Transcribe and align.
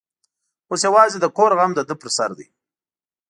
اوس 0.69 0.81
یوازې 0.87 1.17
د 1.19 1.25
کور 1.37 1.51
غم 1.57 1.71
د 1.75 1.79
ده 1.87 1.95
پر 2.01 2.09
سر 2.17 2.29
دی. 2.37 2.47